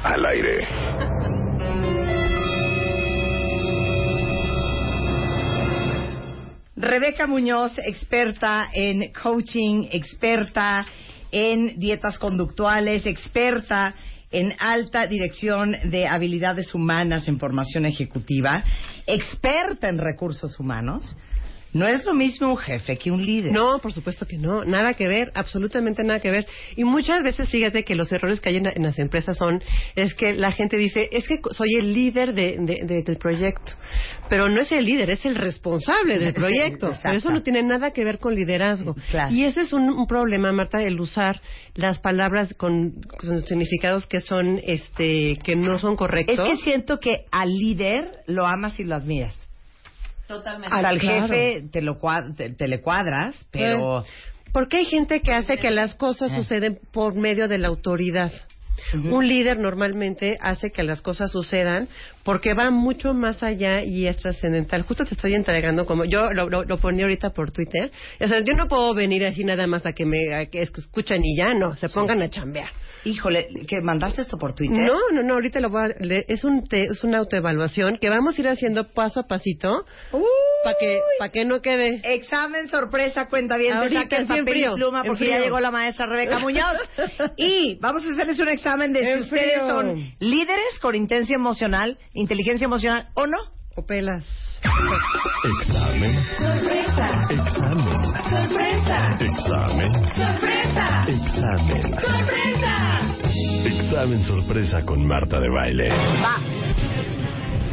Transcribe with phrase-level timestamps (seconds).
[0.03, 0.67] Al aire.
[6.83, 10.85] Rebeca Muñoz, experta en coaching, experta
[11.31, 13.95] en dietas conductuales, experta
[14.33, 18.65] en alta dirección de habilidades humanas en formación ejecutiva,
[19.07, 21.17] experta en recursos humanos.
[21.75, 23.53] No es lo mismo un jefe que un líder.
[23.53, 24.65] No, por supuesto que no.
[24.65, 26.47] Nada que ver, absolutamente nada que ver.
[26.77, 29.63] Y muchas veces, fíjate que los errores que hay en, en las empresas son,
[29.97, 33.73] es que la gente dice, es que soy el líder de, de- de- del proyecto.
[34.29, 36.95] Pero no es el líder, es el responsable del proyecto.
[37.03, 38.95] Pero eso no tiene nada que ver con liderazgo.
[39.11, 39.33] Claro.
[39.33, 41.41] Y ese es un, un problema, Marta, el usar
[41.75, 46.45] las palabras con, con significados que son, este, que no son Es correctos.
[46.49, 49.35] que siento que al líder lo amas y lo admiras.
[50.33, 50.75] Totalmente.
[50.75, 51.29] Al claro.
[51.29, 51.99] jefe te, lo
[52.37, 54.05] te, te le cuadras, pero...
[54.53, 56.37] Porque hay gente que hace que las cosas Eh.
[56.37, 58.33] suceden por medio de la autoridad.
[58.95, 61.89] Un líder normalmente hace que las cosas sucedan
[62.25, 64.83] porque va mucho más allá y es trascendental.
[64.83, 67.93] Justo te estoy entregando como yo lo, lo, lo ponía ahorita por Twitter.
[68.21, 71.23] O sea, yo no puedo venir así nada más a que me a que escuchan
[71.23, 72.71] y ya no, se pongan a chambear.
[73.05, 74.79] Híjole, ¿que mandaste esto por Twitter?
[74.87, 78.09] No, no, no, ahorita lo voy a le- es un te- es una autoevaluación que
[78.09, 79.85] vamos a ir haciendo paso a pasito
[80.65, 84.73] para que para que no quede Examen sorpresa, cuenta bien, Ahorita, saca el papel frío,
[84.73, 86.77] y pluma porque ya llegó la maestra Rebeca Muñoz.
[87.37, 89.69] Y vamos a hacerles un examen de si ustedes frío.
[89.69, 93.39] son líderes con intensidad emocional, inteligencia emocional o no.
[93.75, 94.25] o pelas.
[95.45, 96.15] Examen.
[97.31, 98.13] Examen.
[99.21, 99.93] Examen.
[101.09, 102.92] Examen.
[103.81, 105.89] Examen sorpresa con Marta de Baile.
[105.89, 106.37] Va.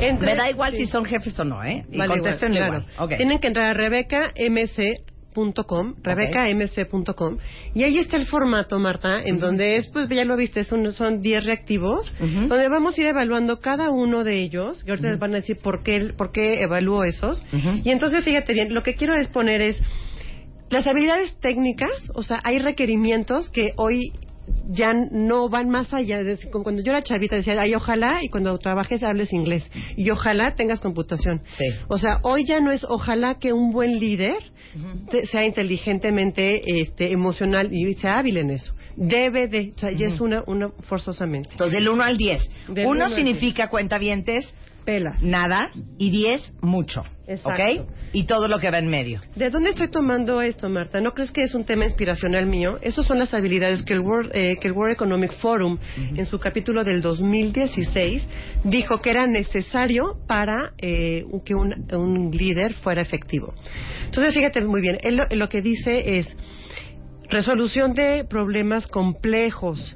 [0.01, 0.85] Entre- Me da igual sí.
[0.85, 1.85] si son jefes o no, ¿eh?
[1.91, 2.85] Y Vale, contéstenlo igual, igual.
[2.95, 3.05] claro.
[3.05, 3.17] Ok.
[3.17, 7.37] Tienen que entrar a rebecamc.com, rebecamc.com,
[7.75, 11.21] y ahí está el formato, Marta, en donde es, pues ya lo viste, son, son
[11.21, 15.33] 10 reactivos, donde vamos a ir evaluando cada uno de ellos, y ahorita les van
[15.33, 17.43] a decir por qué, por qué evalúo esos,
[17.83, 19.81] y entonces fíjate bien, lo que quiero es poner es,
[20.69, 24.13] las habilidades técnicas, o sea, hay requerimientos que hoy
[24.71, 26.23] ya no van más allá.
[26.23, 30.55] de- Cuando yo era chavita decía, ay, ojalá, y cuando trabajes hables inglés, y ojalá
[30.55, 31.41] tengas computación.
[31.57, 31.65] Sí.
[31.87, 34.37] O sea, hoy ya no es ojalá que un buen líder
[35.09, 38.73] te- sea inteligentemente, este, emocional y sea hábil en eso.
[38.95, 41.49] Debe de, o sea, ya es una, una forzosamente.
[41.51, 42.41] Entonces, del 1 al 10.
[42.67, 44.53] Del 1 uno al significa cuentavientes,
[44.89, 45.21] Pelas.
[45.21, 47.03] nada, y 10, mucho.
[47.27, 47.81] Exacto.
[47.81, 47.87] ¿Ok?
[48.11, 49.21] Y todo lo que va en medio.
[49.35, 50.99] ¿De dónde estoy tomando esto, Marta?
[50.99, 52.79] ¿No crees que es un tema inspiracional mío?
[52.81, 55.77] Esas son las habilidades que el World, eh, que el World Economic Forum,
[56.15, 58.27] en su capítulo del 2016,
[58.63, 63.53] dijo que era necesario para eh, que un, un líder fuera efectivo.
[64.05, 66.35] Entonces, fíjate muy bien, él lo, lo que dice es
[67.29, 69.95] resolución de problemas complejos,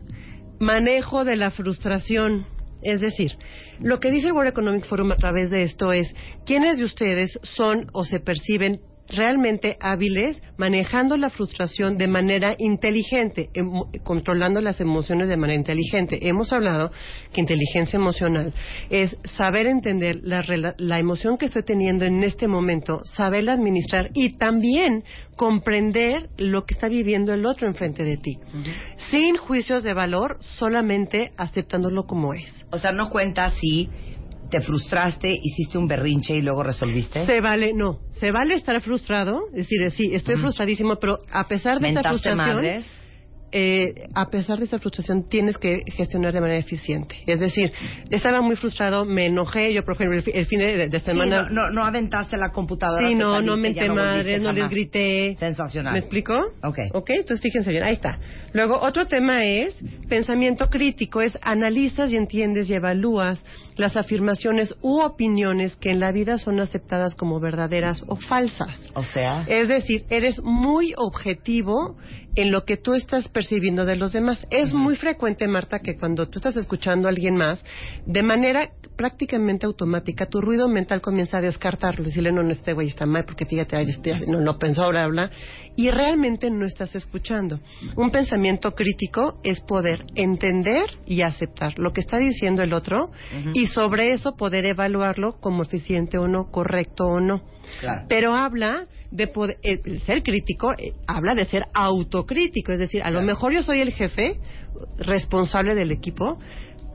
[0.60, 2.46] manejo de la frustración.
[2.84, 3.32] Es decir,
[3.80, 6.14] lo que dice el World Economic Forum a través de esto es,
[6.46, 13.50] ¿quiénes de ustedes son o se perciben realmente hábiles manejando la frustración de manera inteligente,
[13.54, 16.28] emo- controlando las emociones de manera inteligente?
[16.28, 16.92] Hemos hablado
[17.32, 18.54] que inteligencia emocional
[18.90, 20.44] es saber entender la,
[20.78, 25.04] la emoción que estoy teniendo en este momento, saberla administrar y también
[25.36, 28.38] comprender lo que está viviendo el otro enfrente de ti,
[29.12, 32.52] sin juicios de valor, solamente aceptándolo como es.
[32.72, 33.90] O sea, no cuenta si
[34.54, 37.26] te frustraste, hiciste un berrinche y luego resolviste.
[37.26, 41.80] Se vale, no, se vale estar frustrado, es decir, sí, estoy frustradísimo, pero a pesar
[41.80, 42.86] de esa frustración, madres.
[43.54, 47.16] Eh, a pesar de esa frustración, tienes que gestionar de manera eficiente.
[47.28, 47.72] Es decir,
[48.10, 51.06] estaba muy frustrado, me enojé, yo, por ejemplo, el, fi- el fin de, de Sí,
[51.06, 51.44] semana...
[51.44, 53.08] no, no, no aventaste la computadora.
[53.08, 55.36] Sí, no, saliste, no menté madres, no les grité.
[55.40, 55.94] Sensacional.
[55.94, 56.34] ¿Me explico?
[56.64, 56.80] Ok.
[56.94, 58.18] Ok, entonces fíjense bien, ahí está.
[58.54, 59.76] Luego, otro tema es
[60.10, 63.44] pensamiento crítico, es analizas y entiendes y evalúas
[63.78, 68.80] las afirmaciones u opiniones que en la vida son aceptadas como verdaderas o falsas.
[68.96, 71.96] O sea, Es decir, eres muy objetivo
[72.36, 74.46] en lo que tú estás percibiendo de los demás.
[74.50, 77.64] Es muy frecuente, Marta, que cuando tú estás escuchando a alguien más,
[78.06, 82.06] de manera prácticamente automática, tu ruido mental comienza a descartarlo.
[82.06, 85.04] Decirle, no, no, este güey está mal porque fíjate, ay, este, no, no pensó, ahora
[85.04, 85.32] habla.
[85.76, 87.60] Y realmente no estás escuchando.
[87.96, 93.12] Un pensamiento crítico es poder entender y aceptar lo que está diciendo el otro
[93.54, 97.53] y sobre eso poder evaluarlo como eficiente o no, correcto o no.
[97.80, 98.06] Claro.
[98.08, 103.04] Pero habla de poder, eh, el ser crítico, eh, habla de ser autocrítico, es decir,
[103.04, 104.40] a lo mejor yo soy el jefe
[104.98, 106.40] responsable del equipo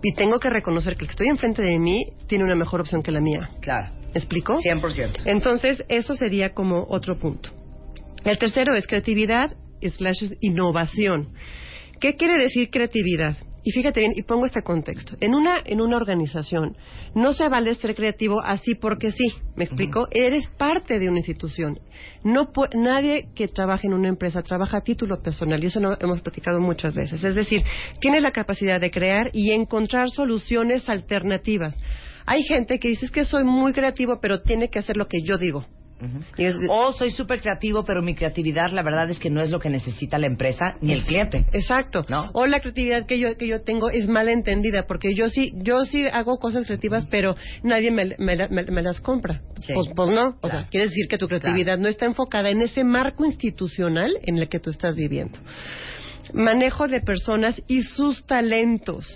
[0.03, 3.03] y tengo que reconocer que el que estoy enfrente de mí tiene una mejor opción
[3.03, 3.51] que la mía.
[3.61, 4.55] claro, ¿Me explico?
[4.55, 5.23] 100%.
[5.27, 7.51] Entonces, eso sería como otro punto.
[8.25, 11.29] El tercero es creatividad slash innovación.
[12.01, 13.37] ¿Qué quiere decir creatividad?
[13.69, 15.15] Y fíjate bien, y pongo este contexto.
[15.21, 16.75] En una, en una organización
[17.15, 19.31] no se vale ser creativo así porque sí.
[19.57, 20.09] ¿Me explico?
[20.11, 21.79] Eres parte de una institución.
[22.25, 26.23] No nadie que trabaje en una empresa trabaja a título personal y eso lo hemos
[26.23, 27.23] platicado muchas veces.
[27.23, 27.63] Es decir,
[28.01, 31.79] tiene la capacidad de crear y encontrar soluciones alternativas.
[32.25, 35.19] Hay gente que dice "Es que soy muy creativo, pero tiene que hacer lo que
[35.23, 35.67] yo digo.
[36.37, 39.59] Es- O soy súper creativo, pero mi creatividad, la verdad es que no es lo
[39.59, 41.47] que necesita la empresa ni el cliente.
[41.53, 42.05] Exacto.
[42.09, 42.31] ¿No?
[42.35, 45.85] O la creatividad que yo que yo tengo es mal entendida porque yo sí yo
[45.85, 49.43] sí hago cosas creativas pero nadie me, me me- me las compra.
[49.61, 49.73] Sí.
[49.75, 50.29] Pues, pues no.
[50.29, 50.61] O Claro.
[50.61, 54.49] sea, quiere decir que tu creatividad no está enfocada en ese marco institucional en el
[54.49, 55.39] que tú estás viviendo.
[56.33, 59.07] Manejo de personas y sus talentos.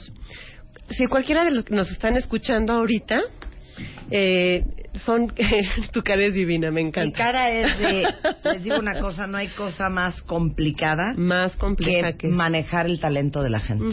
[0.91, 3.21] Si cualquiera de los que nos están escuchando ahorita
[4.11, 4.65] eh,
[5.05, 5.33] son
[5.93, 7.17] tu cara es divina, me Mi encanta.
[7.17, 8.07] cara es de,
[8.53, 13.43] les digo una cosa, no hay cosa más complicada más compleja que manejar el talento
[13.43, 13.85] de la gente.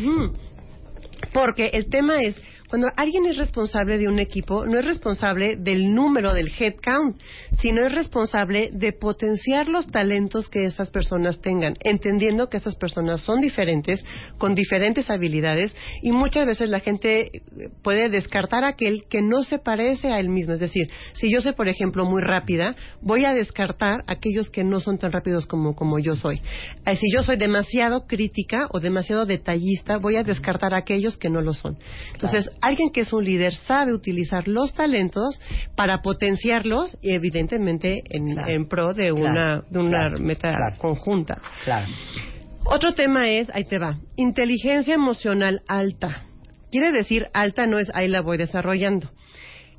[1.34, 5.94] Porque el tema es, cuando alguien es responsable de un equipo, no es responsable del
[5.94, 7.20] número del head count,
[7.60, 13.22] sino es responsable de potenciar los talentos que esas personas tengan, entendiendo que esas personas
[13.22, 14.06] son diferentes,
[14.38, 17.42] con diferentes habilidades, y muchas veces la gente
[17.82, 20.54] puede descartar aquel que no se parece a él mismo.
[20.54, 24.80] Es decir, si yo soy, por ejemplo, muy rápida, voy a descartar aquellos que no
[24.80, 26.42] son tan rápidos como, como yo soy.
[26.86, 31.30] Eh, Si yo soy demasiado crítica o demasiado detallista, voy a descartar a aquellos que
[31.30, 31.78] no lo son.
[32.14, 35.40] Entonces, alguien que es un líder sabe utilizar los talentos
[35.76, 38.50] para potenciarlos y evidentemente en, Claro.
[38.52, 39.16] en pro de Claro.
[39.16, 40.20] una, de una Claro.
[40.20, 41.42] meta conjunta.
[41.64, 41.88] Claro.
[42.66, 46.26] Otro tema es, ahí te va, inteligencia emocional alta.
[46.72, 49.10] Quiere decir alta no es ahí la voy desarrollando.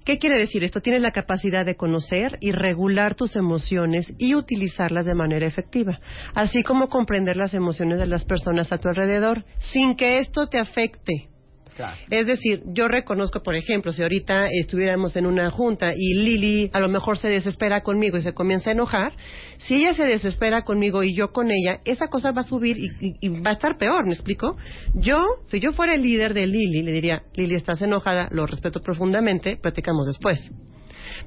[0.05, 0.81] ¿Qué quiere decir esto?
[0.81, 6.01] Tienes la capacidad de conocer y regular tus emociones y utilizarlas de manera efectiva,
[6.35, 10.59] así como comprender las emociones de las personas a tu alrededor sin que esto te
[10.59, 11.29] afecte.
[11.81, 11.97] Claro.
[12.11, 16.81] Es decir, yo reconozco, por ejemplo, si ahorita estuviéramos en una junta y Lili a
[16.81, 19.13] lo mejor se desespera conmigo y se comienza a enojar,
[19.59, 22.87] si ella se desespera conmigo y yo con ella, esa cosa va a subir y,
[23.01, 24.57] y- y va a estar peor, ¿me explico?
[24.95, 28.81] Yo, si yo fuera el líder de Lili, le diría, Lili, estás enojada, lo respeto
[28.83, 30.41] profundamente, platicamos después.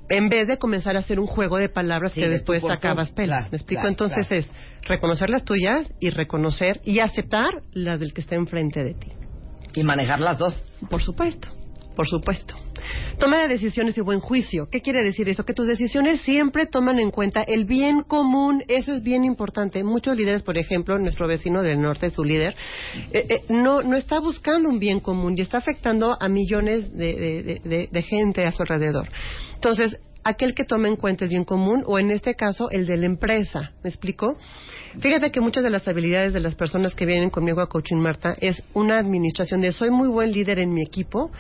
[0.09, 2.67] En vez de comenzar a hacer un juego de palabras Sí, que de después tú
[2.67, 2.88] por tú.
[2.88, 3.39] acabas pelas.
[3.41, 3.81] Claro, ¿Me explico?
[3.81, 4.39] claro, Entonces claro.
[4.44, 4.51] es
[4.88, 9.11] reconocer las tuyas y reconocer y aceptar las del que está enfrente de ti.
[9.73, 10.63] Y manejar las dos.
[10.89, 11.47] Por supuesto,
[11.95, 12.55] por supuesto.
[13.17, 14.67] Toma de decisiones y buen juicio.
[14.69, 15.45] ¿Qué quiere decir eso?
[15.45, 18.63] Que tus decisiones siempre toman en cuenta el bien común.
[18.67, 19.83] Eso es bien importante.
[19.83, 22.55] Muchos líderes, por ejemplo, nuestro vecino del norte, su líder,
[23.13, 27.62] eh, eh, no, no está buscando un bien común y está afectando a millones de,
[27.63, 29.07] de- gente a su alrededor.
[29.55, 32.98] Entonces, aquel que toma en cuenta el bien común o en este caso el de
[32.98, 33.72] la empresa.
[33.84, 34.38] ¿Me explico?
[35.00, 38.36] Fíjate que muchas de las habilidades de las personas que vienen conmigo a Coaching Marta
[38.39, 41.32] es una administración de soy muy buen líder en mi equipo,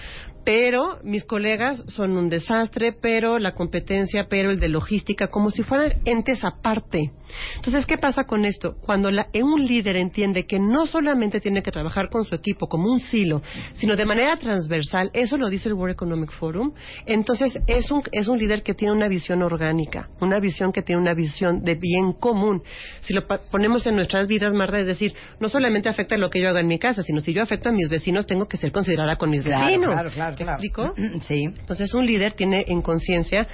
[0.43, 5.63] pero mis colegas son un desastre, pero la competencia, pero el de logística, como si
[5.63, 7.11] fueran entes aparte.
[7.55, 8.75] Entonces, ¿qué pasa con esto?
[8.81, 12.91] Cuando la- un líder entiende que no solamente tiene que trabajar con su equipo como
[12.91, 13.41] un silo,
[13.75, 16.73] sino de manera transversal, eso lo dice el World Economic Forum,
[17.05, 21.01] entonces es un, es un líder que tiene una visión orgánica, una visión que tiene
[21.01, 22.61] una visión de bien común.
[23.01, 26.41] Si lo pa- ponemos en nuestras vidas, Marta, es decir, no solamente afecta lo que
[26.41, 28.71] yo haga en mi casa, sino si yo afecto a mis vecinos, tengo que ser
[28.71, 29.91] considerada con mis Claro, vecinos.
[29.93, 30.59] claro, claro, ¿Te claro.
[30.61, 30.93] explico?
[31.21, 31.43] Sí.
[31.43, 33.47] Entonces un líder tiene en conciencia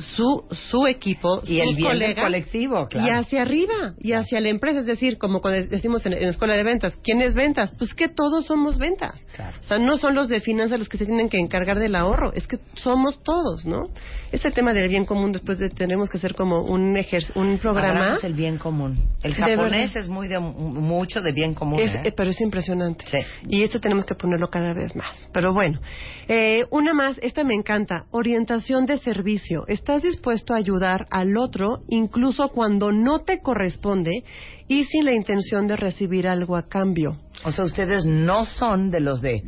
[0.00, 3.06] su, su equipo, Y el bien del colectivo, claro.
[3.06, 4.80] y hacia arriba, y hacia la empresa.
[4.80, 7.72] Es decir, como cuando decimos en, en la escuela de ventas, ¿quién es ventas?
[7.78, 9.24] Pues que todos somos ventas.
[9.34, 9.56] Claro.
[9.60, 12.32] O sea, no son los de finanzas los que se tienen que encargar del ahorro,
[12.32, 13.88] es que somos todos, ¿no?
[14.32, 18.16] Ese tema del bien común, después de, tenemos que hacer como un, ejer- un programa.
[18.22, 18.96] El bien común.
[19.22, 21.80] El japonés es muy de mucho de bien común.
[21.80, 22.02] Es- ¿eh?
[22.04, 23.04] eh, pero es impresionante.
[23.08, 23.18] Sí.
[23.48, 25.28] Y esto tenemos que ponerlo cada vez más.
[25.34, 25.80] Pero bueno,
[26.28, 29.64] eh, una más, esta me encanta, orientación de servicio.
[29.90, 34.22] Estás dispuesto a ayudar al otro incluso cuando no te corresponde
[34.68, 37.16] y sin la intención de recibir algo a cambio.
[37.44, 39.42] O sea, ustedes no son de los de,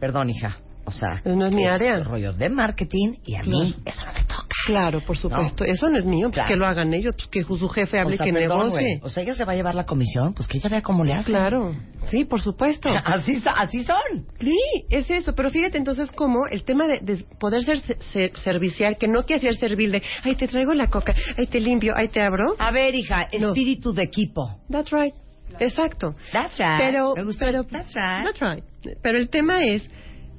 [0.00, 2.00] perdón, hija, o sea, No es mi área.
[2.04, 3.82] rollos de marketing y a mí Claro.
[3.84, 4.44] eso no me toca.
[4.66, 5.64] Claro, por supuesto.
[5.64, 6.48] Eso no es mío, pues Claro.
[6.48, 8.80] que lo hagan ellos, pues que su jefe hable o sea, que perdón, negocie.
[8.80, 9.00] güey.
[9.02, 11.12] O sea, ella se va a llevar la comisión, pues que ella vea cómo le
[11.14, 11.26] hace.
[11.26, 11.72] Claro,
[12.06, 12.88] sí, por supuesto.
[13.04, 14.26] Así, así son.
[14.40, 14.56] Sí,
[14.90, 18.96] es eso, pero fíjate entonces cómo el tema de, de poder ser, se- ser servicial,
[18.96, 22.08] que no quiere ser servil de, ay, te traigo la coca, ay, te limpio, ay,
[22.08, 22.54] te abro.
[22.58, 23.48] A ver, hija, No.
[23.48, 24.60] espíritu de equipo.
[24.70, 25.14] That's right.
[25.60, 26.14] Exacto.
[26.32, 26.78] That's right.
[26.78, 27.44] Pero, Me gustó.
[27.44, 28.24] pero, That's right.
[28.24, 28.64] That's right.
[29.02, 29.88] Pero el tema es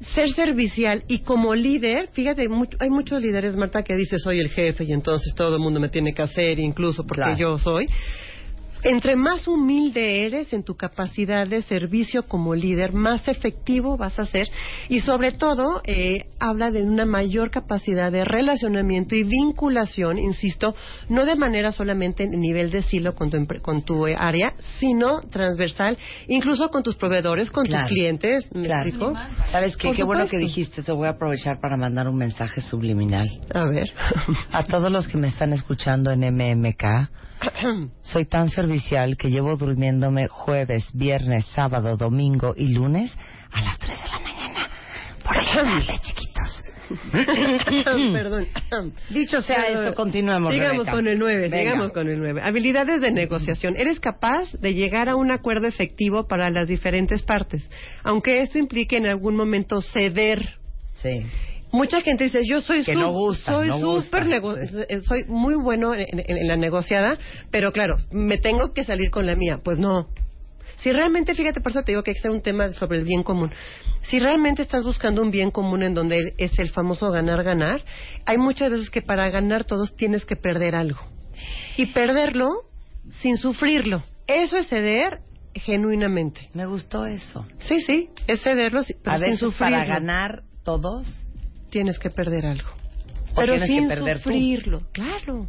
[0.01, 4.49] ser servicial y como líder, fíjate, mucho- hay muchos líderes, Marta, que dice soy el
[4.49, 7.37] jefe y entonces todo el mundo me tiene que hacer, incluso porque Claro.
[7.37, 7.87] yo soy.
[8.85, 14.25] Entre más humilde eres en tu capacidad de servicio como líder, más efectivo vas a
[14.25, 14.47] ser
[14.89, 20.75] y sobre todo eh, habla de una mayor capacidad de relacionamiento y vinculación, insisto,
[21.09, 25.21] no de manera solamente en nivel de silo con tu, con tu eh, área, sino
[25.31, 27.87] transversal, incluso con tus proveedores, con Claro.
[27.87, 28.47] tus clientes.
[28.53, 28.87] ¿me Claro.
[28.87, 29.13] explico?
[29.51, 29.87] ¿Sabes qué?
[29.87, 30.83] Por Qué bueno que dijiste.
[30.83, 33.27] Te voy a aprovechar para mandar un mensaje subliminal.
[33.51, 33.91] A ver.
[34.51, 36.83] A todos los que me están escuchando en MMK,
[38.03, 43.15] soy tan servicial que llevo durmiéndome jueves, viernes, sábado, domingo y lunes
[43.51, 44.69] a las 3 de la mañana.
[45.23, 46.63] Por ayudarles, chiquitos.
[48.13, 48.47] Perdón.
[49.09, 50.53] Dicho sea eso, continuemos.
[50.53, 50.91] Sigamos Rebeca.
[50.91, 51.57] con el 9, Venga.
[51.57, 52.41] sigamos con el 9.
[52.43, 53.75] Habilidades de negociación.
[53.75, 57.67] Eres capaz de llegar a un acuerdo efectivo para las diferentes partes,
[58.03, 60.57] aunque esto implique en algún momento ceder.
[60.95, 61.21] Sí.
[61.75, 64.03] Mucha gente dice, yo soy Que su- no gusta, soy no gusta.
[64.05, 67.17] súper nego- eh, soy muy bueno en, en- en la negociada,
[67.51, 69.59] pero claro, me tengo que salir con la mía.
[69.63, 70.07] Pues no.
[70.77, 73.03] Si realmente, fíjate, por eso te digo que hay que hacer un tema sobre el
[73.05, 73.51] bien común.
[74.03, 77.83] Si realmente estás buscando un bien común en donde es el famoso ganar-ganar,
[78.25, 80.99] hay muchas veces que para ganar todos tienes que perder algo.
[81.75, 82.51] Y perderlo
[83.21, 84.03] sin sufrirlo.
[84.27, 85.19] Eso es ceder
[85.55, 86.49] genuinamente.
[86.53, 87.45] Me gustó eso.
[87.59, 89.77] Sí, sí, es cederlo si- pero a sin veces sufrirlo.
[89.77, 91.25] para ganar todos,
[91.75, 92.69] tienes que perder algo.
[93.33, 94.07] O Pero tienes que sin tú.
[94.19, 95.47] sufrirlo, claro.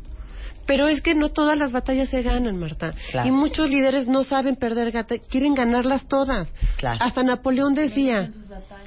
[0.67, 2.93] Pero es que no todas las batallas se ganan, Marta.
[3.13, 3.29] Claro.
[3.29, 6.49] Y muchos líderes no saben perder, gata- quieren ganarlas todas.
[6.79, 6.99] Claro.
[7.01, 8.29] Hasta Napoleón decía,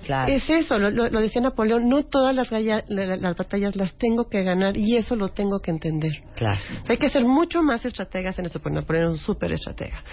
[0.05, 0.29] claro.
[0.34, 4.27] es eso, lo, decía Napoleón, no todas las, galla- la- la- las batallas las tengo
[4.27, 6.12] que ganar y eso lo tengo que entender.
[6.36, 6.60] Claro.
[6.81, 9.53] O sea, hay que ser mucho más estrategas en esto, porque Napoleón es un súper
[9.53, 10.03] estratega.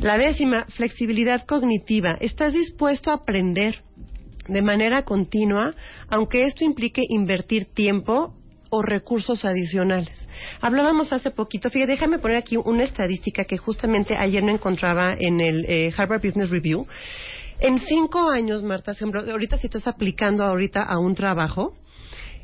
[0.00, 2.16] La décima, flexibilidad cognitiva.
[2.18, 3.84] Estás dispuesto a aprender
[4.48, 5.74] de manera continua,
[6.08, 8.34] aunque esto implique invertir tiempo
[8.70, 10.28] o recursos adicionales.
[10.60, 15.40] Hablábamos hace poquito, fíjate, déjame poner aquí una estadística que justamente ayer me encontraba en
[15.40, 16.86] el eh, Harvard Business Review.
[17.58, 18.92] En cinco años, Marta,
[19.30, 21.74] ahorita si estás aplicando ahorita a un trabajo,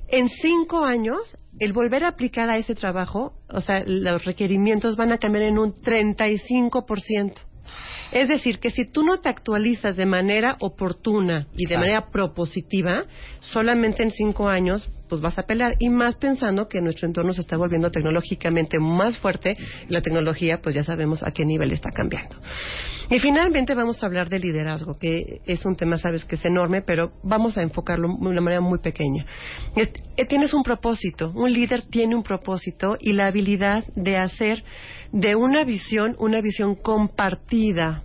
[0.08, 5.12] en cinco años, el volver a aplicar a ese trabajo, o sea, los requerimientos van
[5.12, 7.51] a cambiar en un 35%.
[8.12, 11.80] Es decir, que si tú no te actualizas de manera oportuna y de Claro.
[11.80, 13.04] manera propositiva,
[13.40, 15.76] solamente en cinco años pues vas a pelear.
[15.78, 19.58] Y más pensando que nuestro entorno se está volviendo tecnológicamente más fuerte,
[19.90, 22.36] la tecnología pues ya sabemos a qué nivel está cambiando.
[23.10, 26.80] Y finalmente vamos a hablar de liderazgo, que es un tema, sabes, que es enorme,
[26.80, 29.26] pero vamos a enfocarlo de una manera muy pequeña.
[29.76, 29.92] Eh,
[30.30, 34.64] tienes un propósito, un líder tiene un propósito y la habilidad de hacer
[35.12, 38.02] de una visión una visión compartida,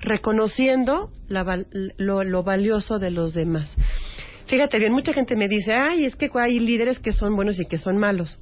[0.00, 1.64] reconociendo la
[1.96, 3.74] lo, lo valioso de los demás.
[4.46, 7.66] Fíjate bien, mucha gente me dice, ay, es que hay líderes que son buenos y
[7.66, 8.38] que son malos.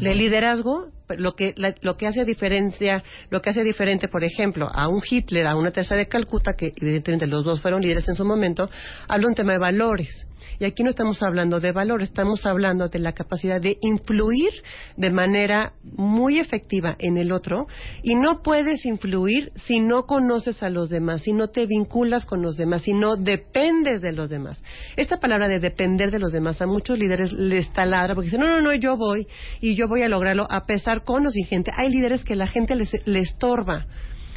[0.00, 4.68] El liderazgo, lo que, la- lo que hace diferencia, lo que hace diferente, por ejemplo,
[4.72, 8.16] a un Hitler, a una Teresa de Calcuta, que evidentemente los dos fueron líderes en
[8.16, 8.68] su momento,
[9.08, 10.26] habla un tema de valores.
[10.58, 14.50] Y aquí no estamos hablando de valores, estamos hablando de la capacidad de influir
[14.96, 17.66] de manera muy efectiva en el otro.
[18.02, 22.40] Y no puedes influir si no conoces a los demás, si no te vinculas con
[22.42, 24.62] los demás, si no dependes de los demás.
[24.96, 28.46] Esta palabra de depender de los demás a muchos líderes les taladra porque dicen, no,
[28.48, 29.26] no, no, yo voy
[29.60, 31.70] y yo voy a lograrlo a pesar con o sin gente.
[31.76, 33.86] Hay líderes que la gente les, les estorba.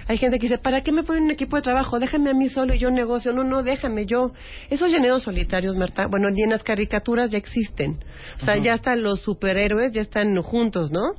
[0.07, 1.99] Hay gente que dice, ¿para qué me ponen un equipo de trabajo?
[1.99, 3.31] Déjame a mí solo y yo negocio.
[3.31, 4.31] No, no, déjame yo.
[4.71, 7.99] Esos lleneros solitarios, Marta, bueno, ni en las caricaturas ya existen.
[8.41, 11.11] O sea, ya están los superhéroes, ya están juntos, ¿no?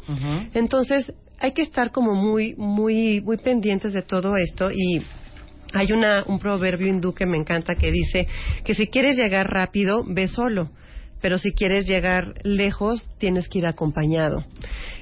[0.54, 5.02] Entonces, hay que estar como muy, muy, muy pendientes de todo esto y
[5.73, 8.26] hay una, un proverbio hindú que me encanta que dice
[8.64, 10.70] que si quieres llegar rápido, ve solo,
[11.23, 14.44] pero si quieres llegar lejos, tienes que ir acompañado.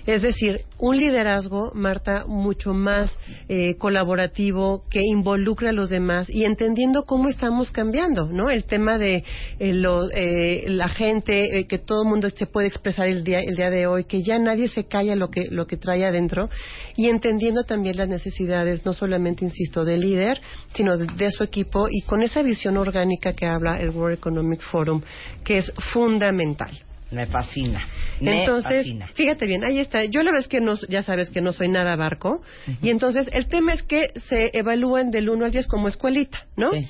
[0.07, 3.11] Es decir, un liderazgo, Marta, mucho más
[3.49, 8.51] eh, colaborativo, que involucre a los demás y entendiendo cómo estamos cambiando, ¿no?
[8.51, 9.25] El tema de
[9.59, 9.83] eh,
[10.15, 13.71] eh, la gente, eh, que todo el mundo se puede expresar el día, el día
[13.71, 16.49] de hoy, que ya nadie se calla lo que, lo que trae adentro
[16.97, 20.41] y entendiendo también las necesidades, no solamente, insisto, del líder,
[20.75, 25.03] sino de su equipo y con esa visión orgánica que habla el World Economic Forum,
[25.45, 26.88] que es fundamental.
[27.11, 27.87] Me fascina.
[28.21, 29.07] Me Entonces, fascina.
[29.15, 30.05] fíjate bien, ahí está.
[30.05, 32.43] Yo la verdad es que no, ya sabes que no soy nada barco.
[32.83, 36.71] Y entonces el tema es que se evalúan del 1 al 10 como escuelita, ¿no?
[36.73, 36.87] Sí.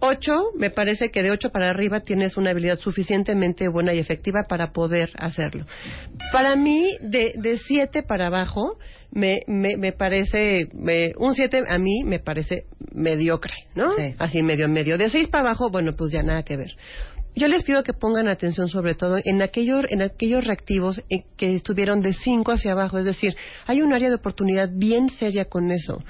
[0.00, 4.44] 8, me parece que de 8 para arriba tienes una habilidad suficientemente buena y efectiva
[4.48, 5.64] para poder hacerlo.
[6.30, 8.76] Para mí, de, de 7 para abajo,
[9.12, 13.94] me, me, me parece, me- un 7 a mí me parece mediocre, ¿no?
[13.94, 14.14] Sí.
[14.18, 14.98] Así medio, medio.
[14.98, 16.72] De 6 para abajo, bueno, pues ya nada que ver.
[17.36, 21.56] Yo les pido que pongan atención sobre todo en aquellos, en aquellos reactivos eh, que
[21.56, 23.34] estuvieron de 5 hacia abajo, es decir,
[23.66, 26.02] hay un área de oportunidad bien seria con eso.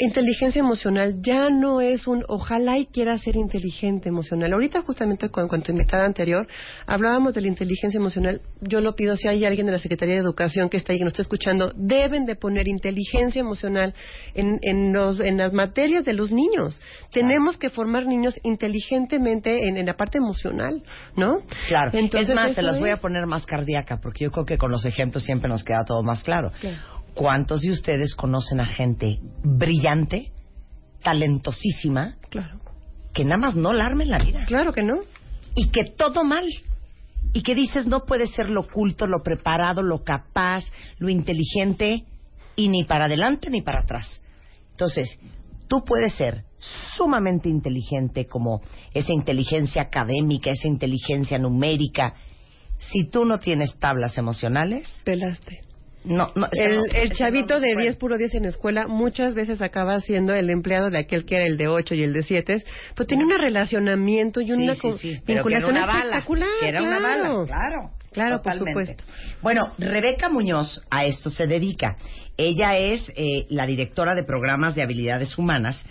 [0.00, 4.52] Inteligencia emocional ya no es un ojalá y quiera ser inteligente emocional.
[4.52, 6.46] Ahorita justamente con, con tu invitada anterior
[6.86, 8.40] hablábamos de la inteligencia emocional.
[8.60, 11.04] Yo lo pido si hay alguien de la Secretaría de Educación que está ahí que
[11.04, 13.92] nos está escuchando, deben de poner inteligencia emocional
[14.34, 16.80] en, en, los, en las materias de los niños.
[17.10, 20.80] Tenemos que formar niños inteligentemente en, en la parte emocional,
[21.16, 21.40] ¿no?
[21.66, 21.90] Claro.
[21.92, 24.70] Entonces, es más, se las voy a poner más cardíaca, porque yo creo que con
[24.70, 26.52] los ejemplos siempre nos queda todo más claro.
[26.60, 26.97] Claro.
[27.18, 30.30] ¿Cuántos de ustedes conocen a gente brillante,
[31.02, 32.60] talentosísima, Claro,
[33.12, 34.44] que nada más no la arma en la vida?
[34.46, 35.00] claro que no.
[35.56, 36.46] Y que todo mal.
[37.32, 40.64] Y que dices no puede ser lo culto, lo preparado, lo capaz,
[40.98, 42.04] lo inteligente,
[42.54, 44.22] y ni para adelante ni para atrás.
[44.70, 45.18] Entonces,
[45.66, 46.44] tú puedes ser
[46.96, 48.60] sumamente inteligente como
[48.94, 52.14] esa inteligencia académica, esa inteligencia numérica.
[52.78, 55.67] Si tú no tienes tablas emocionales, Pelaste.
[56.04, 57.82] No, no, El, no- el chavito de puede.
[57.86, 61.46] 10 puro 10 en escuela muchas veces acaba siendo el empleado de aquel que era
[61.46, 62.64] el de 8 y el de 7,
[62.94, 66.24] pues tiene un relacionamiento y una sí, sí, que era vinculación una bala,
[66.60, 67.38] que era una claro.
[67.40, 67.90] bala, claro.
[68.10, 68.94] Claro, por totalmente.
[68.94, 69.04] supuesto.
[69.42, 71.96] Bueno, Rebeca Muñoz a esto se dedica.
[72.38, 75.84] Ella es eh, la directora de programas de habilidades humanas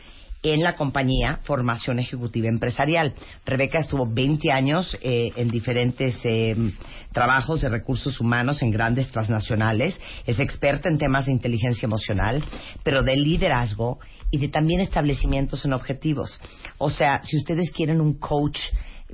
[0.43, 3.13] en la compañía Formación Ejecutiva Empresarial.
[3.45, 6.56] Rebeca estuvo 20 años eh, en diferentes eh,
[7.12, 10.00] trabajos de recursos humanos en grandes transnacionales.
[10.26, 12.43] Es experta en temas de inteligencia emocional,
[12.84, 14.00] pero de liderazgo
[14.32, 16.39] y de también establecimientos en objetivos.
[16.78, 18.60] O sea, si ustedes quieren un coach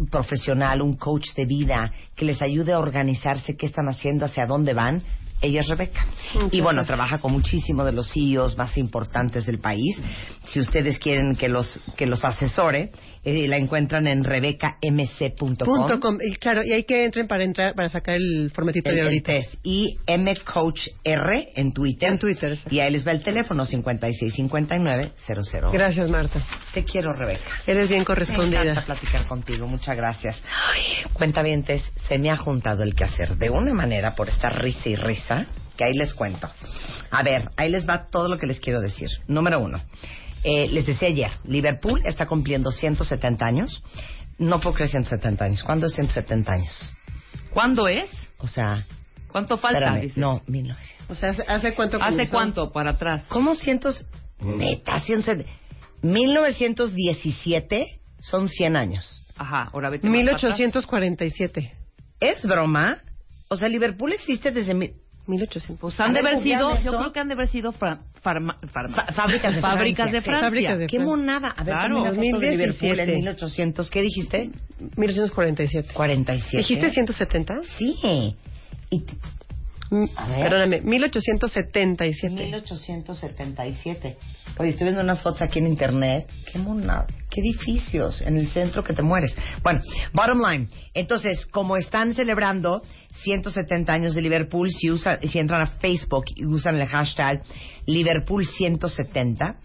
[0.09, 4.73] profesional, un coach de vida que les ayude a organizarse qué están haciendo, hacia dónde
[4.73, 5.03] van,
[5.43, 6.05] ella es Rebeca.
[6.51, 9.97] Y bueno, trabaja con muchísimos de los CEOs más importantes del país.
[10.45, 12.91] Si ustedes quieren que los que los asesore,
[13.25, 15.55] eh, la encuentran en rebecamc.com.
[15.57, 16.17] Punto com.
[16.21, 19.33] Y claro, y hay que entren para entrar para sacar el formatito El, de ahorita.
[19.33, 19.55] test.
[19.63, 20.91] Y mcoachr
[21.55, 22.09] en Twitter.
[22.09, 22.57] En Twitter.
[22.69, 25.71] Y ahí les va el teléfono 565900.
[25.73, 26.39] Gracias, Marta.
[26.73, 27.41] Te quiero, Rebeca.
[27.67, 28.85] Eres bien Me encanta correspondida.
[28.85, 30.41] platicar contigo, muchas gracias.
[31.13, 35.32] Cuentavientes, se me ha juntado el quehacer de una manera por esta risa y risa
[35.77, 36.49] que ahí les cuento.
[37.11, 39.07] A ver, ahí les va todo lo que les quiero decir.
[39.27, 39.81] Número uno,
[40.43, 43.81] eh, les decía ayer, Liverpool está cumpliendo 170 años.
[44.37, 45.63] No puedo creer 170 años.
[45.63, 46.95] ¿Cuándo es 170 años?
[47.51, 48.09] ¿Cuándo es?
[48.39, 48.85] O sea,
[49.31, 49.77] ¿Cuánto falta?
[49.79, 50.17] espérame, dices?
[50.17, 51.09] no, 1900.
[51.09, 52.31] O sea, ¿hace, hace cuánto ¿Hace comenzó?
[52.31, 53.25] cuánto para atrás?
[53.29, 54.05] ¿Cómo cientos?
[54.41, 55.49] Neta, 170.
[56.01, 59.23] 1917 son 100 años.
[59.37, 60.59] Ajá, ahora vete más para atrás.
[60.59, 61.73] 1847.
[62.19, 62.97] ¿Es broma?
[63.49, 64.73] O sea, Liverpool existe desde...
[64.73, 64.91] mi-
[65.27, 65.79] 1800.
[65.79, 68.95] Pues han de haber sido, yo creo que han de haber sido fra- farma- farma-
[68.95, 70.19] Fa- fábricas de fábricas Francia.
[70.19, 70.47] de Francia.
[70.49, 71.15] Fábricas de ¡Qué Francia.
[71.15, 71.47] monada!
[71.55, 71.95] A ver, Claro.
[71.97, 73.15] ponme una foto de Liverpool en 2017.
[73.15, 73.89] 1800.
[73.89, 74.49] ¿Qué dijiste?
[74.97, 75.89] 1847.
[75.93, 76.57] 47.
[76.57, 77.55] ¿Dijiste 170?
[77.77, 77.95] Sí.
[78.91, 79.03] Y.
[79.93, 82.33] Perdóname, 1877.
[82.33, 84.17] 1877.
[84.57, 86.27] Oye, estoy viendo unas fotos aquí en internet.
[86.51, 87.05] Qué monada.
[87.29, 89.35] Qué edificios en el centro que te mueres.
[89.61, 90.67] Bueno, bottom line.
[90.93, 92.81] Entonces, como están celebrando
[93.23, 97.43] 170 años de Liverpool, si, usan, si entran a Facebook y usan el hashtag
[97.85, 99.59] Liverpool 170,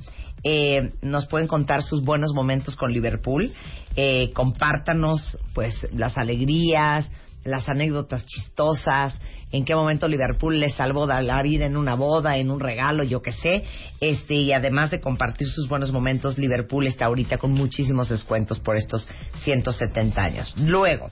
[0.45, 3.53] eh, nos pueden contar sus buenos momentos con Liverpool.
[3.97, 7.11] Eh, compártanos, pues, las alegrías,
[7.49, 9.19] las anécdotas chistosas,
[9.51, 13.23] en qué momento Liverpool le salvó la vida en una boda, en un regalo, yo
[13.23, 13.65] qué sé.
[14.01, 18.77] Este, y además de compartir sus buenos momentos, Liverpool está ahorita con muchísimos descuentos por
[18.77, 19.09] estos
[19.45, 20.55] 170 años.
[20.59, 21.11] Luego,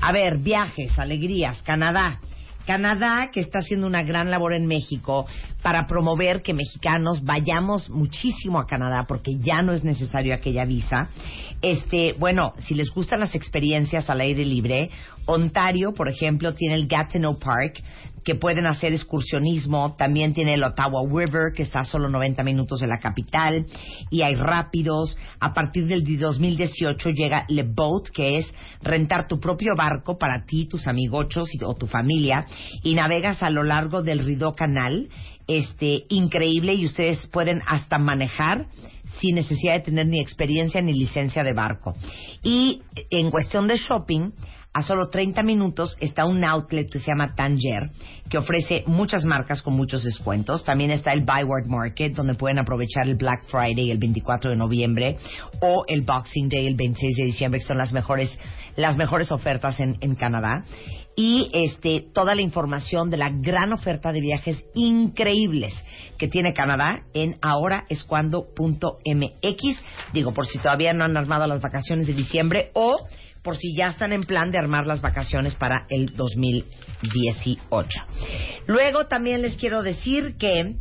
[0.00, 2.20] a ver, viajes, alegrías, Canadá.
[2.68, 5.24] Canadá, que está haciendo una gran labor en México
[5.62, 11.08] para promover que mexicanos vayamos muchísimo a Canadá porque ya no es necesario aquella visa.
[11.62, 14.90] Este, bueno, si les gustan las experiencias al aire libre,
[15.24, 17.82] Ontario, por ejemplo, tiene el Gatineau Park,
[18.28, 19.96] que pueden hacer excursionismo.
[19.96, 23.64] También tiene el Ottawa River, que está a solo 90 minutos de la capital.
[24.10, 25.16] Y hay rápidos.
[25.40, 30.68] A partir del 2018 llega Le Boat, que es rentar tu propio barco para ti,
[30.68, 32.44] tus amigochos o tu familia.
[32.82, 35.08] Y navegas a lo largo del Rideau Canal.
[35.46, 36.74] Este, increíble.
[36.74, 38.66] Y ustedes pueden hasta manejar
[39.20, 41.94] sin necesidad de tener ni experiencia ni licencia de barco.
[42.42, 44.32] Y en cuestión de shopping,
[44.78, 47.90] a solo 30 minutos está un outlet que se llama Tanger,
[48.30, 50.62] que ofrece muchas marcas con muchos descuentos.
[50.62, 55.16] También está el Byward Market, donde pueden aprovechar el Black Friday el 24 de noviembre
[55.60, 58.38] o el Boxing Day el 26 de diciembre, que son las mejores,
[58.76, 60.62] las mejores ofertas en, en Canadá.
[61.16, 65.74] Y este, toda la información de la gran oferta de viajes increíbles
[66.18, 69.82] que tiene Canadá en ahoraescuando.mx.
[70.12, 72.96] Digo, por si todavía no han armado las vacaciones de diciembre o
[73.48, 77.88] por si ya están en plan de armar las vacaciones para el 2018.
[78.66, 80.74] Luego también les quiero decir que,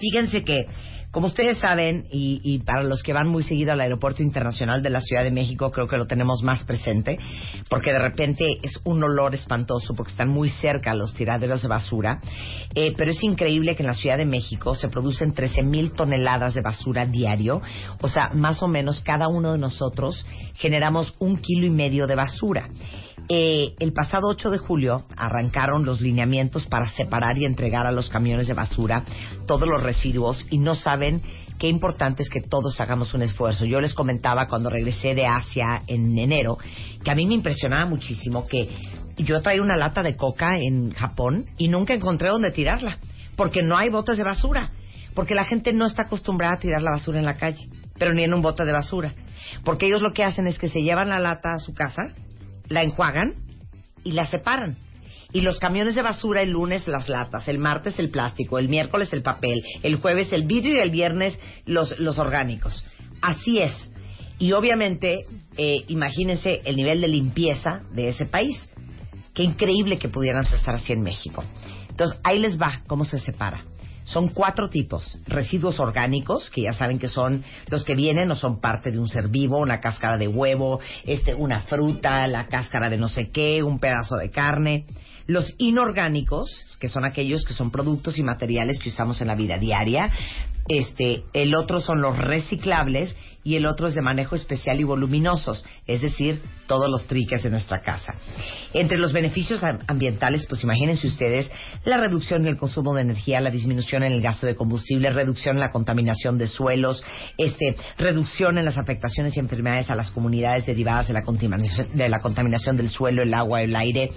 [0.00, 0.66] fíjense que,
[1.12, 5.02] como ustedes saben, y, para los que van muy seguido al Aeropuerto Internacional de la
[5.02, 7.18] Ciudad de México, creo que lo tenemos más presente,
[7.68, 12.18] porque de repente es un olor espantoso, porque están muy cerca los tiraderos de basura.
[12.74, 16.54] Eh, pero es increíble que en la Ciudad de México se producen 13 mil toneladas
[16.54, 17.60] de basura diario,
[18.00, 22.14] o sea, más o menos cada uno de nosotros generamos un kilo y medio de
[22.14, 22.70] basura.
[23.28, 28.08] Eh, el pasado 8 de julio arrancaron los lineamientos para separar y entregar a los
[28.08, 29.04] camiones de basura
[29.46, 31.01] todos los residuos y no saben
[31.58, 33.64] qué importante es que todos hagamos un esfuerzo.
[33.64, 36.58] Yo les comentaba cuando regresé de Asia en enero
[37.04, 38.68] que a mí me impresionaba muchísimo que
[39.18, 42.98] yo traía una lata de coca en Japón y nunca encontré dónde tirarla
[43.36, 44.72] porque no hay botes de basura
[45.14, 48.24] porque la gente no está acostumbrada a tirar la basura en la calle, pero ni
[48.24, 49.14] en un bote de basura.
[49.64, 52.14] Porque ellos lo que hacen es que se llevan la lata a su casa,
[52.68, 53.34] la enjuagan
[54.04, 54.76] y la separan.
[55.32, 59.12] Y los camiones de basura el lunes las latas, el martes el plástico, el miércoles
[59.12, 62.84] el papel, el jueves el vidrio y el viernes los, los orgánicos.
[63.22, 63.90] Así es.
[64.38, 65.24] Y obviamente,
[65.56, 68.68] eh, imagínense el nivel de limpieza de ese país.
[69.32, 71.44] Qué increíble que pudieran estar así en México.
[71.88, 73.64] Entonces, ahí les va cómo se separa.
[74.04, 75.18] Son cuatro tipos.
[75.26, 79.08] Residuos orgánicos, que ya saben que son los que vienen o son parte de un
[79.08, 83.62] ser vivo, una cáscara de huevo, este, una fruta, la cáscara de no sé qué,
[83.62, 84.86] un pedazo de carne.
[85.26, 89.58] Los inorgánicos, que son aquellos que son productos y materiales que usamos en la vida
[89.58, 90.10] diaria.
[90.68, 95.64] Este, el otro son los reciclables y el otro es de manejo especial y voluminosos,
[95.88, 98.14] es decir, todos los triques de nuestra casa.
[98.72, 101.50] Entre los beneficios am- ambientales, pues imagínense ustedes
[101.84, 105.56] la reducción en el consumo de energía, la disminución en el gasto de combustible, reducción
[105.56, 107.02] en la contaminación de suelos,
[107.36, 112.08] este, reducción en las afectaciones y enfermedades a las comunidades derivadas de la contaminación, de
[112.08, 114.10] la contaminación del suelo, el agua, el aire.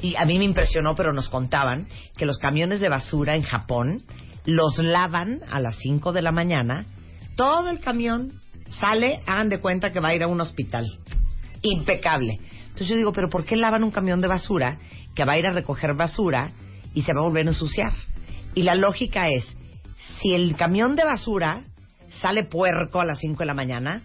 [0.00, 4.04] Y a mí me impresionó, pero nos contaban que los camiones de basura en Japón
[4.44, 6.86] los lavan a las 5 de la mañana,
[7.36, 8.32] todo el camión
[8.68, 10.86] sale, hagan de cuenta que va a ir a un hospital.
[11.62, 12.40] Impecable.
[12.62, 14.78] Entonces yo digo, pero ¿por qué lavan un camión de basura
[15.14, 16.52] que va a ir a recoger basura
[16.94, 17.92] y se va a volver a ensuciar?
[18.54, 19.56] Y la lógica es,
[20.20, 21.64] si el camión de basura
[22.20, 24.02] sale puerco a las 5 de la mañana,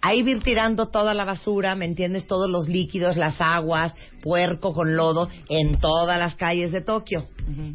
[0.00, 2.26] ahí ir tirando toda la basura, ¿me entiendes?
[2.26, 7.24] Todos los líquidos, las aguas, puerco con lodo, en todas las calles de Tokio.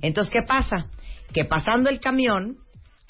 [0.01, 0.87] Entonces, ¿qué pasa?
[1.33, 2.57] Que pasando el camión,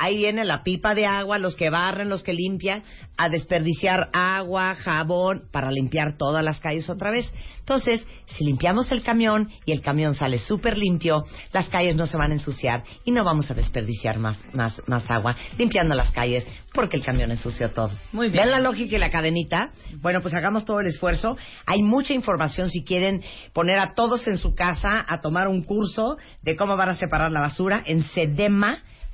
[0.01, 2.83] ahí viene la pipa de agua, los que barren, los que limpian,
[3.17, 7.31] a desperdiciar agua, jabón, para limpiar todas las calles otra vez.
[7.59, 12.17] Entonces, si limpiamos el camión y el camión sale súper limpio, las calles no se
[12.17, 16.47] van a ensuciar y no vamos a desperdiciar más, más, más agua limpiando las calles
[16.73, 17.91] porque el camión ensució todo.
[18.11, 18.45] Muy bien.
[18.45, 19.71] ¿Ven la lógica y la cadenita?
[20.01, 21.37] Bueno, pues hagamos todo el esfuerzo.
[21.67, 23.21] Hay mucha información si quieren
[23.53, 27.31] poner a todos en su casa a tomar un curso de cómo van a separar
[27.31, 28.01] la basura en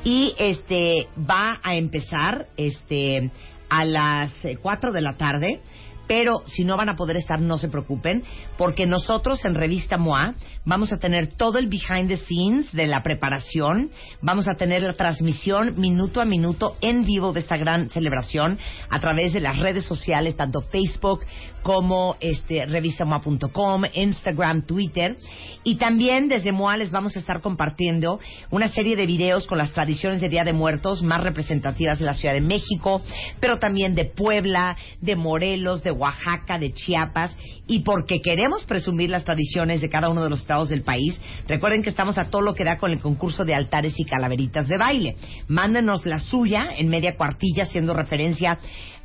[0.04, 3.32] Y este va a empezar este
[3.70, 5.62] a las 4 de la tarde.
[6.08, 8.24] Pero si no van a poder estar, no se preocupen,
[8.58, 13.04] porque nosotros en Revista MOA vamos a tener todo el behind the scenes de la
[13.04, 13.90] preparación,
[14.22, 18.58] vamos a tener la transmisión minuto a minuto en vivo de esta gran celebración
[18.90, 21.26] a través de las redes sociales, tanto Facebook
[21.68, 25.18] como este, revistamoa.com, Instagram, Twitter.
[25.64, 28.20] Y también desde MOA les vamos a estar compartiendo
[28.52, 32.14] una serie de videos con las tradiciones de Día de Muertos más representativas de la
[32.14, 33.02] Ciudad de México,
[33.40, 37.36] pero también de Puebla, de Morelos, de Oaxaca, de Chiapas,
[37.68, 41.84] y porque queremos presumir las tradiciones de cada uno de los estados del país, recuerden
[41.84, 44.78] que estamos a todo lo que da con el concurso de altares y calaveritas de
[44.78, 45.16] baile.
[45.48, 48.58] Mándenos la suya en media cuartilla haciendo referencia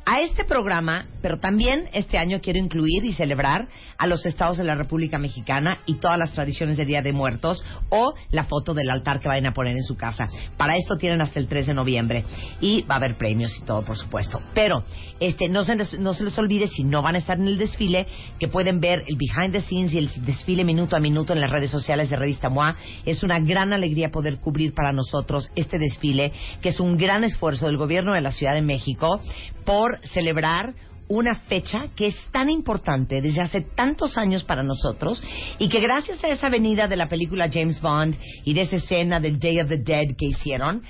[0.05, 4.65] a este programa, pero también este año quiero incluir y celebrar a los estados de
[4.65, 8.89] la República Mexicana y todas las tradiciones de Día de Muertos o la foto del
[8.89, 10.27] altar que vayan a poner en su casa.
[10.57, 12.25] Para esto tienen hasta el 3 de noviembre
[12.59, 14.41] y va a haber premios y todo, por supuesto.
[14.53, 14.83] Pero
[15.21, 17.57] este no se, les, no se les olvide si no van a estar en el
[17.57, 18.05] desfile
[18.39, 21.49] que pueden ver el behind the scenes y el desfile minuto a minuto en las
[21.49, 22.75] redes sociales de Revista MOA.
[23.05, 27.67] Es una gran alegría poder cubrir para nosotros este desfile que es un gran esfuerzo
[27.67, 29.21] del gobierno de la Ciudad de México
[29.65, 30.73] por celebrar
[31.09, 35.21] una fecha que es tan importante desde hace tantos años para nosotros
[35.59, 39.19] y que gracias a esa venida de la película James Bond y de esa escena
[39.19, 40.81] del Day of the Dead que hicieron,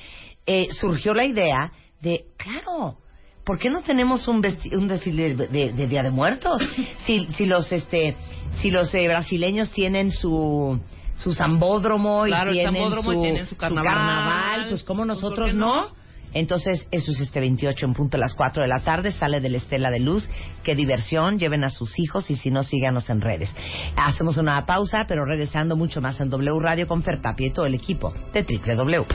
[0.45, 2.97] eh, surgió la idea de, claro,
[3.43, 6.61] ¿por qué no tenemos un, un desfile de, de- de Día de Muertos?
[7.05, 8.15] Si, si los, este,
[8.61, 10.79] si los eh, brasileños tienen su
[11.15, 13.85] su zambódromo Claro, y tienen zambódromo y su, tienen su carnaval.
[13.93, 16.02] carnaval, pues como Pues, ¿por nosotros no?
[16.34, 19.50] Entonces, eso es este 28 en punto a las 4 de la tarde, sale de
[19.50, 20.30] la Estela de Luz.
[20.63, 23.54] Qué diversión, lleven a sus hijos y si no, síganos en redes.
[23.96, 27.65] Hacemos una pausa, pero regresando mucho más en W Radio con Fer Tapia y todo
[27.65, 28.43] el equipo de
[28.76, 29.06] W.